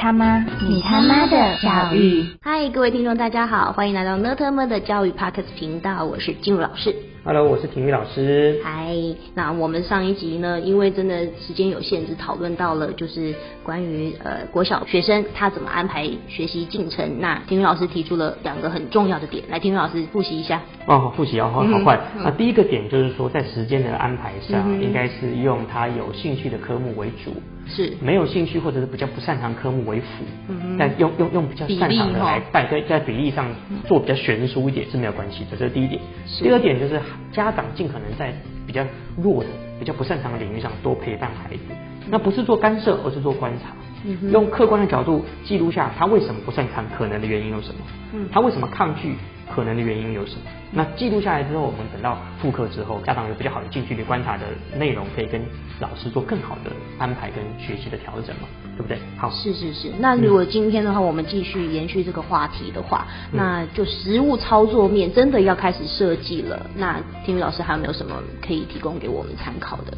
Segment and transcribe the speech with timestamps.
[0.00, 2.24] 他妈，你他妈的教育。
[2.40, 7.09] 嗨，各位听众，大家好，欢迎来到呢特么的教育 Pockets 频道，我是金茹老师。
[7.22, 8.58] Hello，我是婷玉老师。
[8.64, 8.96] 嗨，
[9.34, 17.20] 那我们上一集呢，因为真的时间有限，只讨论到了就是关于呃国小学生他怎么安排学习进程。
[17.20, 20.62] 那婷玉老师提出了两个很重要的点，来，婷玉老师复习一下。
[20.86, 22.00] 哦，复习哦，好好快。
[22.16, 27.34] 嗯那第一个点就是说，在时间的安排上，嗯应该是用他有兴趣的科目为主，
[27.66, 30.24] 是没有兴趣或者是比较不擅长科目为辅。
[30.48, 33.46] 嗯哼但用用用比较擅长的来带，在在比例上
[33.86, 36.00] 做比较悬殊一点是没有关系的，这是第一点。
[36.38, 36.98] 第二点就是
[37.32, 38.32] 家长尽可能在
[38.66, 38.84] 比较
[39.16, 41.62] 弱的、比较不擅长的领域上多陪伴孩子，
[42.08, 43.70] 那不是做干涉，而是做观察。
[44.02, 47.80] 嗯用客观的角度记录下他为什么不擅长，可能的原因有什么？
[48.14, 49.14] 嗯他为什么抗拒？
[49.54, 50.42] 可能的原因有什么？
[50.72, 54.44] 那记录下来之后，我们等到复课之后，家长有比较好的近距离观察的
[54.78, 55.42] 内容，可以跟
[55.80, 58.96] 老师做更好的安排跟学习的调整嘛，对不对？
[59.18, 66.70] 好，是是是，那如果今天的话，我们继续延续这个话题的话，嗯那就实物操作面真的要开始设计了。
[66.76, 69.92] 那天宇老师还有没有什么可以提供给我们参考的？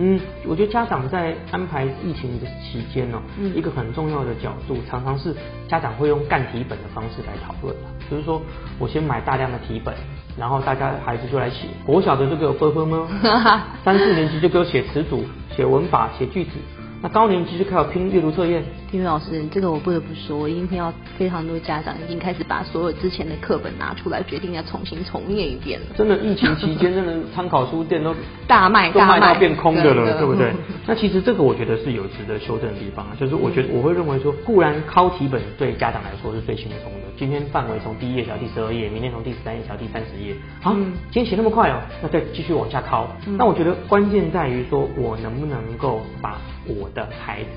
[0.00, 5.34] 嗯，我觉得家长在安排疫情的期间呢、嗯一个很重要的角度，常常是
[5.68, 8.40] 家长会用干题本的方式来讨论啊就是说
[8.78, 9.92] 我先买大量的题本，
[10.38, 13.08] 然后大家孩子就来写，国小的就给我分分吗？
[13.84, 15.24] 三四年级就给我写词组、
[15.56, 16.52] 写文法、写句子，
[17.00, 18.64] 那高年级就开始拼阅读测验。
[18.90, 25.86] 天宇老师，这个我不得不说，我已经听到非常多家长已经开始把所有之前的课本拿出来，决定要重新重念一遍了。
[25.96, 28.12] 真的，疫情期间真的参考书店都
[28.48, 30.52] 大卖都卖大卖到变空的了，对不对？
[30.86, 43.06] 那其实这个我觉得是有值得修正的地方啊，就是我觉得我会认为说，固然考题本对家长来说是最轻松的，今天范围从第一页写到第十二页，明天从第十三页写到第三十页，啊，嗯今天写那么快哦，那再继续往下抄。
[43.36, 46.38] 那我觉得关键在于说我能不能够把
[46.68, 47.48] 我的孩子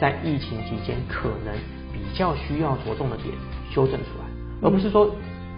[0.00, 1.54] 在疫情期间可能
[1.92, 3.28] 比较需要着重的点
[3.70, 4.24] 修正出来，
[4.62, 5.10] 而不是说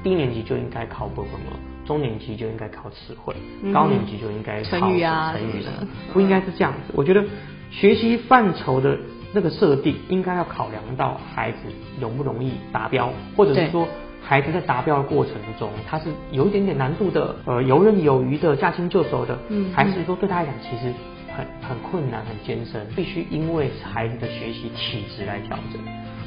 [0.02, 1.58] 低年级就应该考国文了。
[1.84, 5.70] 中年级就应该考词汇，嗯高年级就应该考成语啊成语的
[6.12, 6.92] 不应该是这样子。
[6.94, 7.24] 我觉得
[7.72, 8.96] 学习范畴的
[9.32, 11.58] 那个设定，应该要考量到孩子
[12.00, 13.88] 容不容易达标，或者是说
[14.22, 20.92] 孩子在达标的过程中，他是有一点点难度的，呃，游刃有余的，驾轻就熟的，嗯还是说对他来讲其实
[21.36, 25.80] 很很困难、很艰深，必须因为孩子的学习体质来调整。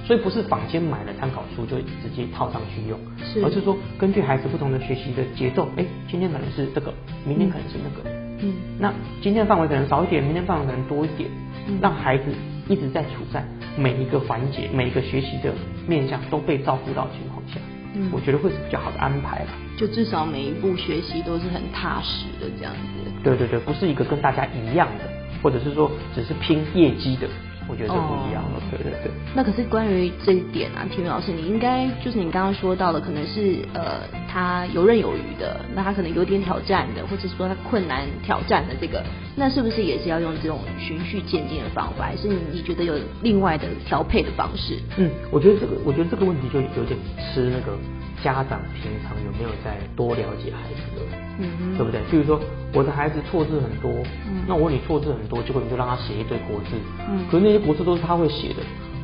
[0.06, 6.94] 所以不是坊间买了参考书就直接套上去用，是而是说根据孩子不同的学习的节奏，哎，今天可能是这个，
[7.26, 8.08] 明天可能是那个，
[8.42, 11.28] 嗯那今天的范围可能少一点，明天范围可能多一点，
[11.68, 12.26] 嗯让孩子
[12.70, 13.44] 一直在处在
[13.76, 15.52] 每一个环节、每一个学习的
[15.88, 17.60] 面向都被照顾到的情况下，
[17.96, 19.50] 嗯我觉得会是比较好的安排了。
[19.78, 23.12] 就至少每一步学习都是很踏实的这样子。
[23.24, 25.10] 对对对，不是一个跟大家一样的，
[25.42, 27.28] 或者是说只是拼业绩的，
[27.68, 28.60] 我觉得这不一样了。
[28.60, 29.12] 哦对对。
[29.36, 39.04] 那可是关于这一点啊，体育老师，你应该就是你刚刚说到的，可能是呃他游刃有余的，那他可能有点挑战的，或者说他困难挑战的这个，
[39.36, 44.80] 那是不是也是要用这种循序渐进的方法，还是你觉得有另外的调配的方式？
[44.98, 47.78] 嗯，我觉得这个，我觉得这个问题就有点吃那个
[48.26, 51.06] 家长平常有没有在多了解孩子的，
[51.38, 52.02] 嗯对不对？
[52.10, 52.42] 譬如说
[52.74, 53.92] 我的孩子错字很多，
[54.26, 56.72] 嗯那我问你错字很多，结果你就让他写一堆国字，
[57.08, 58.64] 嗯可是那些国字都是他会写的，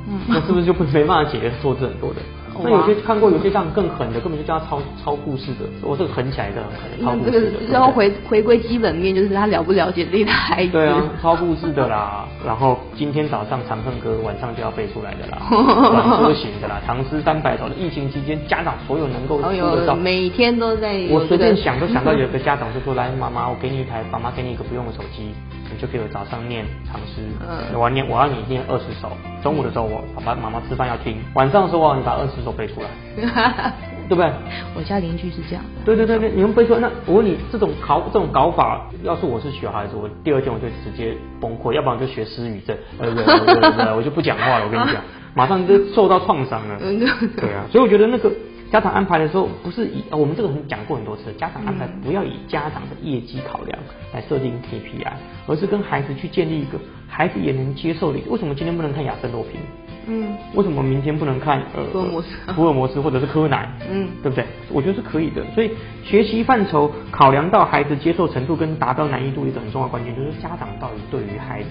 [0.09, 2.21] 嗯那是不是就会没办法解决错字很多的？
[2.63, 10.71] 那有些看过有些这样更狠的，根本就叫他抄抄故事的，我这个狠起来的很狠，抄故那这个事的，对不对要回回归基本面，就是他了不了解自己的孩子。
[10.71, 17.75] 对啊，抄故事的啦，然后今天早上长恨歌，晚上就要背出来的啦， 短歌型的啦，唐诗三百首的。
[17.81, 25.33] 疫情期间，家长所有能够然后出得到，每天都在我随便想都想到有个家长就说：“来，妈妈，我给你一台，爸妈给你一个不用的手机，
[25.73, 29.09] 你就可以早上念唐诗，嗯我要念，我要你念二十首。
[29.41, 32.89] 中午的时候我爸爸妈妈吃饭要听，晚上的时候你把二十首背出来，
[34.07, 34.31] 对不对？
[34.75, 35.85] 我家邻居是这样的。
[35.85, 45.01] 对对对对，你们背出来，那我问你，这种考这种搞法，要是我是小孩子，我第二天我就直接崩溃，要不然我就学失语症，呃 对对对对对，我就不讲话了，我跟你讲，
[45.33, 46.77] 马上就受到创伤了。
[47.37, 48.29] 对啊，所以我觉得那个
[48.71, 53.77] 家长安排的时候，不是以我们这个很讲过很多次，家长安排不要以家长的业绩考量
[54.13, 55.11] 来设定 KPI，
[55.45, 58.19] 而是跟孩子去建立一个孩子也能接受的。
[58.29, 59.59] 为什么今天不能看亚森罗平？
[60.07, 63.69] 嗯为什么明天不能看呃福尔摩斯福尔摩斯或者是柯南？
[63.91, 64.45] 嗯对不对？
[64.71, 65.45] 我觉得是可以的。
[65.53, 65.71] 所以
[66.03, 71.69] 学习范畴考量到孩子接受程度跟达标难易度，一个很重要关键就是家长到底对于孩子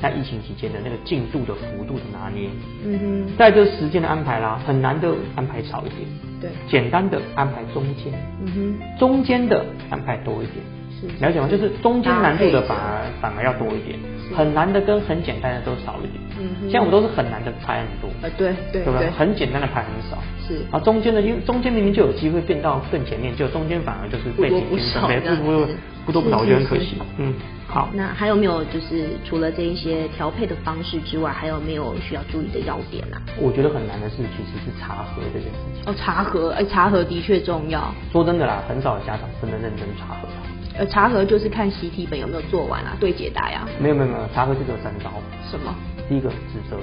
[0.00, 2.48] 在疫情期间的那个进度的幅度的拿捏。
[2.84, 6.00] 嗯哼在这时间的安排啦，很难的安排少一点，
[6.44, 8.12] 对，简单的安排中间，
[8.44, 10.56] 嗯哼，中间的安排多一点。
[11.00, 11.06] 是。
[11.24, 11.48] 了解吗？
[11.50, 13.98] 就是中间难度的反而反而要多一点，
[14.34, 16.22] 很难的跟很简单的都少一点。
[16.38, 16.70] 嗯哼。
[16.70, 19.10] 现在我们都是很难的排很多，呃，对对对？
[19.10, 20.18] 很简单的排很少。
[20.46, 20.60] 是。
[20.70, 26.96] 啊，中间的因为中间明明就有机会变到更前面，就中间反而就是被不多不平均分配，少这样不多子不多不少，是我觉得很可惜。
[27.18, 27.34] 嗯，
[27.66, 27.88] 好。
[27.94, 33.20] 那还有没有就是除了这一些调配的方式之外，还有没有需要注意的要点啊？
[33.40, 35.92] 我觉得很难的是，其实是茶喝这件事情。
[35.92, 37.94] 哦，茶盒，哎，茶盒的确重要。
[38.12, 40.28] 说真的啦，很少有家长真的认真茶喝。
[40.76, 43.66] 呃，茶盒就是看习题本有没有做完啊，对解答呀。
[43.78, 45.10] 没有没有没有，茶盒就只有三招。
[45.50, 45.74] 什么？
[46.08, 46.76] 第一个指责，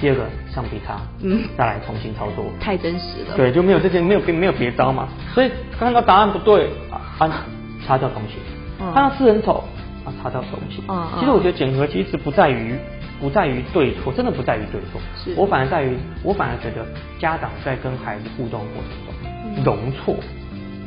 [0.00, 2.46] 第二个橡皮擦，嗯再来重新操作。
[2.58, 3.36] 太真实了。
[3.36, 5.08] 对，就没有这些，没有别没有别招嘛。
[5.34, 7.44] 所以看到答案不对啊，啊
[7.86, 8.36] 擦掉东西。
[8.80, 9.62] 嗯看到字很丑
[10.04, 10.82] 啊，擦掉东西。
[11.20, 12.76] 其实我觉得检核其实不在于
[13.20, 15.00] 不在于对错，真的不在于对错。
[15.14, 16.84] 是我反而在于，我反而觉得
[17.20, 19.14] 家长在跟孩子互动过程
[19.54, 20.16] 嗯中，容错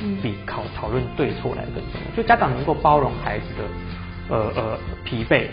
[0.01, 2.17] 嗯比考讨论对错来更重要。
[2.17, 5.47] 就家长能够包容孩子的呃呃疲惫，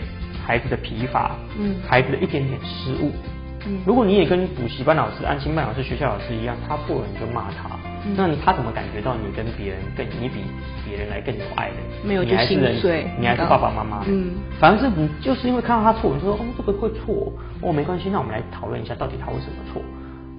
[0.45, 3.13] 孩子的疲乏，嗯孩子的一点点失误。
[3.65, 7.69] 嗯如果你也跟补习班老师、安心班老师、学校老师一样，他错了你就骂他，
[8.05, 8.13] 嗯。
[8.15, 10.41] 那他怎么感觉到你跟别人更，你比
[10.85, 11.75] 别人来更有爱的？
[12.03, 19.81] 没有你还是你还是爸爸妈妈，嗯，反正是你就是因为看到他错，你就说哦这个会错，哦没关系，那我们来讨论一下到底他为什么错。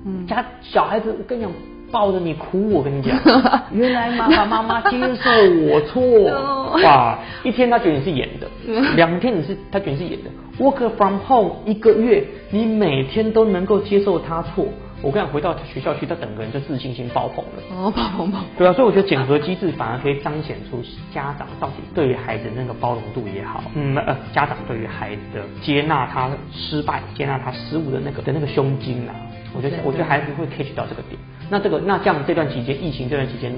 [0.04, 0.26] 嗯。
[0.26, 1.50] 家小孩子，我跟你讲，
[1.90, 3.16] 抱着你哭，我跟你讲，
[3.72, 5.30] 原来爸爸妈妈接受
[5.70, 6.80] 我错， 哦。
[6.82, 8.48] 哇，一天他觉得你是演的，
[8.96, 14.66] 两天你是他觉得你是演的，work from home 一个月，你每天都能够接受他错，
[15.02, 17.62] 我跟你讲，回到学校去，他整个人就自信心爆棚了。
[17.76, 18.40] 哦，爆棚爆。
[18.56, 20.82] 对啊，所以我觉得检核机制反而可以彰显出
[21.12, 29.14] 家长到底对于孩子那个包容度也好，嗯呃，家长对于孩子的接纳他失败、接纳他失误的那个的那个胸襟啊，
[29.54, 31.20] 我觉得我觉得孩子会 catch 到这个点。
[31.50, 33.52] 那这个那这样这段期间，疫情这段期间，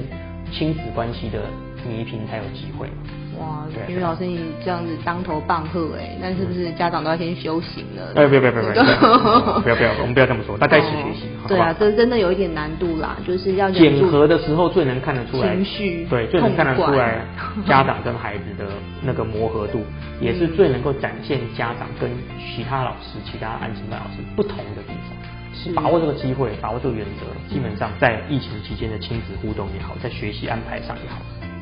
[0.50, 1.42] 亲子关系的
[1.88, 2.94] 弥平才有机会嘛。
[3.38, 8.12] 哇因为老师你这样子当头棒喝哎，那是不是家长都要先修行了？
[8.14, 17.20] 哎，不要不要不要不要不要不要，我们不要这么说，大家一起学习，对啊，这真的有一点难度啦， 就是要忍检核的时候最能看得出来情绪对，最能看得出来
[17.66, 18.64] 家长跟孩子的
[19.02, 19.84] 那个磨合度，
[20.18, 25.16] 也是最能够展现家长跟其他老师、其他安亲班老师不同的地方。
[25.54, 31.16] 是把握这个机会，把握这个原则，基本上在疫情期间的亲子互动也好，在学习安排上也好，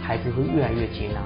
[0.07, 1.21] 孩子会越来越接纳，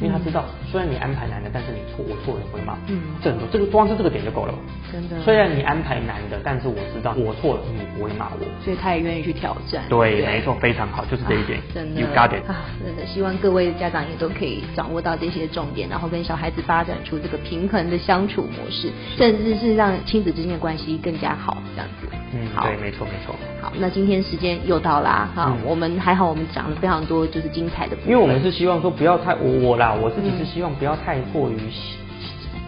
[0.00, 4.54] 因为他知道，虽然你安排男的，但是你错，我错了会骂，嗯这很多，这个光是这个点就够了。
[4.92, 8.46] 真的虽然你安排男的，但是我知道我错了，你不会骂我。
[8.64, 9.82] 所以他也愿意去挑战。
[9.88, 11.60] 对，不没错，非常好，就是这一点。
[11.74, 12.46] 真的 You got it。
[12.48, 22.08] 啊，真的希望各位家长也都可以掌握到这些重点，然后跟小孩子发展出这个平衡的相处模式，甚至是让亲子之间的关系更加好，这样子。
[22.30, 23.34] 嗯，好对，没错没错。
[23.60, 31.56] 好，那今天时间又到啦，哈，嗯我们还好，我们讲了非常多就是精彩的部分，因为我们是希望说不要太我我啦，我自己嗯是希望不要太过于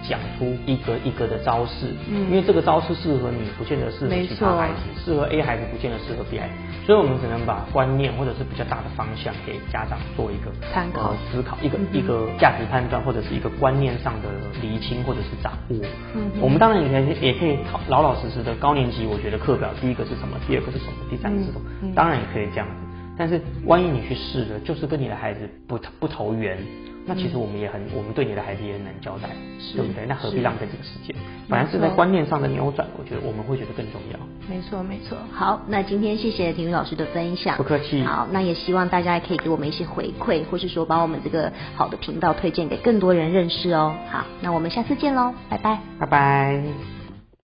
[0.09, 2.27] 讲出一个一个的招式，嗯。
[2.31, 4.75] 因为这个招式适合你，不见得适合其他孩子，
[5.05, 11.11] 适合 A 孩子不见得适合 B 孩子，所以我们只能把观念或者是比较大的方向给家长做一个参考。
[11.11, 14.29] 呃思考，一个、嗯一个价值判断或者是一个观念上的
[14.61, 15.77] 厘清或者是掌握。
[16.17, 17.59] 嗯我们当然也可以也可以
[17.89, 22.90] 老老实实的高年级，我觉得课表第一个是什么，第二个是什么，第三个是什么，当然也可以这样子。
[23.21, 26.57] 但是万一你去试了，就是跟你的孩子不不投缘，
[27.05, 29.29] 那其实我们也很，我们对你的孩子也很难交代，
[29.77, 30.07] 对不对？
[30.09, 31.15] 那何必浪费这个时间？
[31.47, 34.19] 反而是在观念上的扭转，我觉得我们会觉得更重要。
[34.49, 35.19] 没错，没错。
[35.35, 43.95] 好，那今天谢谢婷宇老师的分享，不客气好，那也希望大家也可以给我们一些回馈，或是说把我们这个好的频道推荐给更多人认识哦。
[44.11, 45.79] 好，那我们下次见喽，拜拜。
[45.99, 47.00] 拜拜。